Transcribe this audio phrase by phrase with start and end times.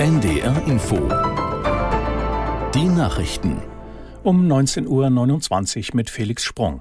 [0.00, 0.96] NDR Info.
[2.74, 3.60] Die Nachrichten.
[4.22, 6.80] Um 19.29 Uhr mit Felix Sprung.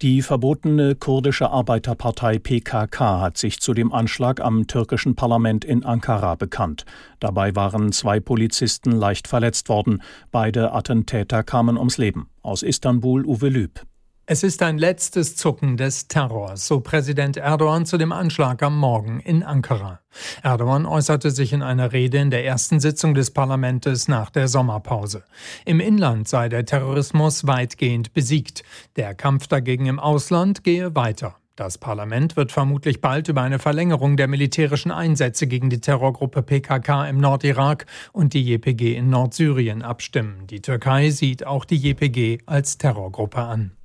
[0.00, 6.34] Die verbotene kurdische Arbeiterpartei PKK hat sich zu dem Anschlag am türkischen Parlament in Ankara
[6.36, 6.86] bekannt.
[7.20, 10.02] Dabei waren zwei Polizisten leicht verletzt worden.
[10.30, 12.30] Beide Attentäter kamen ums Leben.
[12.40, 13.82] Aus Istanbul Uwe Lüb.
[14.28, 19.20] Es ist ein letztes Zucken des Terrors, so Präsident Erdogan zu dem Anschlag am Morgen
[19.20, 20.00] in Ankara.
[20.42, 25.22] Erdogan äußerte sich in einer Rede in der ersten Sitzung des Parlaments nach der Sommerpause.
[25.64, 28.64] Im Inland sei der Terrorismus weitgehend besiegt.
[28.96, 31.36] Der Kampf dagegen im Ausland gehe weiter.
[31.54, 37.08] Das Parlament wird vermutlich bald über eine Verlängerung der militärischen Einsätze gegen die Terrorgruppe PKK
[37.08, 40.48] im Nordirak und die JPG in Nordsyrien abstimmen.
[40.48, 43.75] Die Türkei sieht auch die JPG als Terrorgruppe an.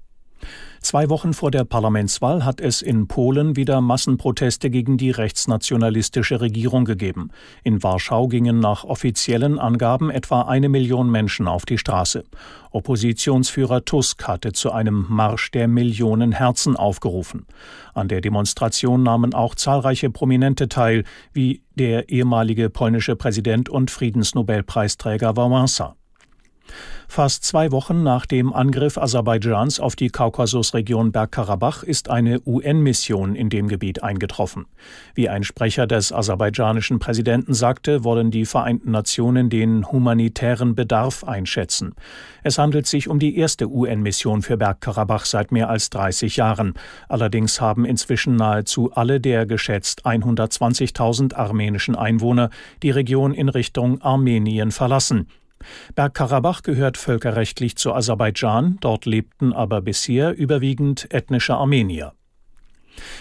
[0.82, 6.86] Zwei Wochen vor der Parlamentswahl hat es in Polen wieder Massenproteste gegen die rechtsnationalistische Regierung
[6.86, 7.30] gegeben.
[7.64, 12.24] In Warschau gingen nach offiziellen Angaben etwa eine Million Menschen auf die Straße.
[12.72, 17.46] Oppositionsführer Tusk hatte zu einem Marsch der Millionen Herzen aufgerufen.
[17.94, 25.38] An der Demonstration nahmen auch zahlreiche Prominente teil, wie der ehemalige polnische Präsident und Friedensnobelpreisträger
[25.38, 25.94] Wałęsa.
[27.08, 33.50] Fast zwei Wochen nach dem Angriff Aserbaidschans auf die Kaukasusregion Bergkarabach ist eine UN-Mission in
[33.50, 34.66] dem Gebiet eingetroffen.
[35.14, 41.96] Wie ein Sprecher des aserbaidschanischen Präsidenten sagte, wollen die Vereinten Nationen den humanitären Bedarf einschätzen.
[42.44, 46.74] Es handelt sich um die erste UN-Mission für Bergkarabach seit mehr als 30 Jahren.
[47.10, 52.50] Allerdings haben inzwischen nahezu alle der geschätzt 120.000 armenischen Einwohner
[52.84, 55.28] die Region in Richtung Armenien verlassen.
[55.96, 62.14] Bergkarabach gehört völkerrechtlich zu Aserbaidschan, dort lebten aber bisher überwiegend ethnische Armenier.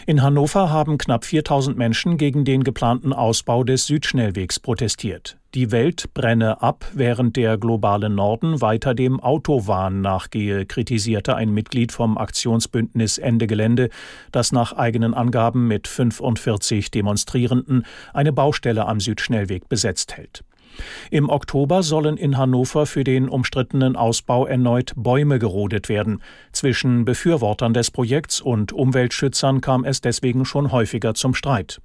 [0.07, 5.37] In Hannover haben knapp 4000 Menschen gegen den geplanten Ausbau des Südschnellwegs protestiert.
[5.55, 11.91] Die Welt brenne ab, während der globale Norden weiter dem Autowahn nachgehe, kritisierte ein Mitglied
[11.91, 13.91] vom Aktionsbündnis Ende Gelände,
[14.31, 20.45] das nach eigenen Angaben mit 45 Demonstrierenden eine Baustelle am Südschnellweg besetzt hält.
[21.11, 26.23] Im Oktober sollen in Hannover für den umstrittenen Ausbau erneut Bäume gerodet werden.
[26.53, 31.81] Zwischen Befürwortern des Projekts und Umweltschützern kam es deswegen schon häufiger zum Streit.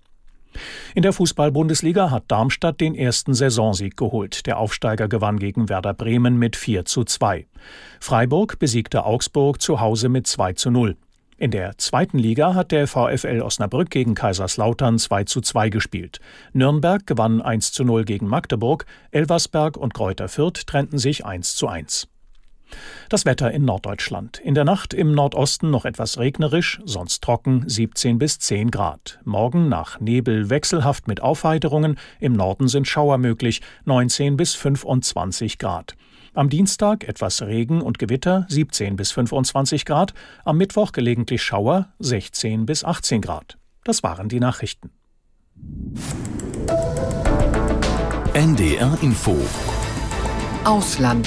[0.94, 4.46] In der Fußball-Bundesliga hat Darmstadt den ersten Saisonsieg geholt.
[4.46, 7.48] Der Aufsteiger gewann gegen Werder Bremen mit 4 zu 2.
[8.00, 10.96] Freiburg besiegte Augsburg zu Hause mit 2 zu 0.
[11.46, 16.20] In der zweiten Liga hat der VfL Osnabrück gegen Kaiserslautern 2 zu 2 gespielt.
[16.54, 21.68] Nürnberg gewann 1 zu 0 gegen Magdeburg, Elversberg und Kräuter Fürth trennten sich 1 zu
[21.68, 22.08] 1.
[23.10, 24.40] Das Wetter in Norddeutschland.
[24.40, 29.20] In der Nacht im Nordosten noch etwas regnerisch, sonst trocken 17 bis 10 Grad.
[29.24, 32.00] Morgen nach Nebel wechselhaft mit Aufheiterungen.
[32.20, 35.96] Im Norden sind Schauer möglich, 19 bis 25 Grad.
[36.36, 40.14] Am Dienstag etwas Regen und Gewitter 17 bis 25 Grad,
[40.44, 43.58] am Mittwoch gelegentlich Schauer 16 bis 18 Grad.
[43.86, 44.92] Das waren die Nachrichten.
[48.34, 49.38] NDR Info
[50.66, 51.26] Ausland.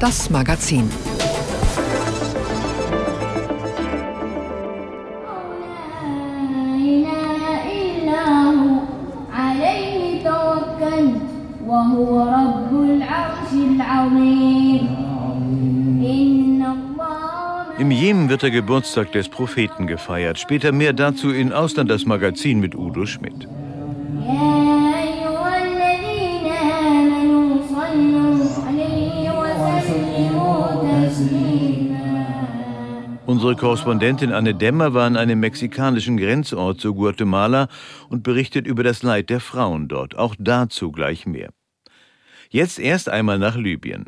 [0.00, 0.90] Das Magazin.
[17.78, 20.38] Im Jemen wird der Geburtstag des Propheten gefeiert.
[20.38, 23.48] Später mehr dazu in Ausland das Magazin mit Udo Schmidt.
[33.24, 37.68] Unsere Korrespondentin Anne Dämmer war an einem mexikanischen Grenzort zu Guatemala
[38.08, 40.16] und berichtet über das Leid der Frauen dort.
[40.16, 41.50] Auch dazu gleich mehr.
[42.52, 44.04] Jetzt erst einmal nach Libyen.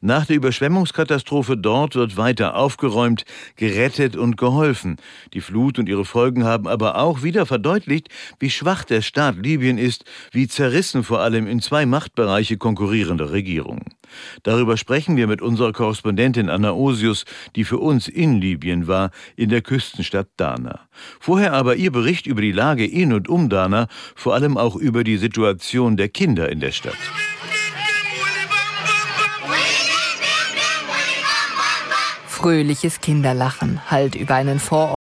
[0.00, 3.24] Nach der Überschwemmungskatastrophe dort wird weiter aufgeräumt,
[3.56, 4.98] gerettet und geholfen.
[5.34, 8.08] Die Flut und ihre Folgen haben aber auch wieder verdeutlicht,
[8.38, 13.86] wie schwach der Staat Libyen ist, wie zerrissen vor allem in zwei Machtbereiche konkurrierende Regierungen.
[14.44, 17.24] Darüber sprechen wir mit unserer Korrespondentin Anna Osius,
[17.56, 20.82] die für uns in Libyen war, in der Küstenstadt Dana.
[21.18, 25.02] Vorher aber ihr Bericht über die Lage in und um Dana, vor allem auch über
[25.02, 26.94] die Situation der Kinder in der Stadt.
[32.26, 33.80] Fröhliches Kinderlachen.
[33.90, 34.97] Hallt über einen Vorort